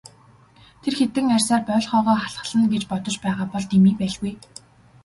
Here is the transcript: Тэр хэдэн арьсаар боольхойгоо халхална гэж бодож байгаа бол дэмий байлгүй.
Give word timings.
Тэр 0.81 0.93
хэдэн 0.99 1.25
арьсаар 1.35 1.63
боольхойгоо 1.67 2.17
халхална 2.19 2.67
гэж 2.73 2.83
бодож 2.89 3.15
байгаа 3.23 3.47
бол 3.51 3.65
дэмий 3.71 3.95
байлгүй. 3.99 4.33